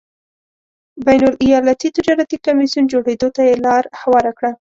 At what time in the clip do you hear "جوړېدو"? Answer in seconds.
2.93-3.27